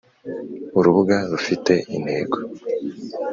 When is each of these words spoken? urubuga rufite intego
urubuga 0.77 1.17
rufite 1.31 1.73
intego 1.97 2.37